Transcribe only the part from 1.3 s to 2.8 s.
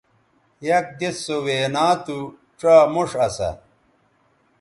وینا تھو ڇا